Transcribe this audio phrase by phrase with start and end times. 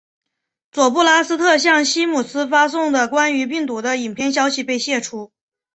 [0.71, 5.31] 佐布拉斯特向西姆斯发送的关于病毒的影片消息被泄出。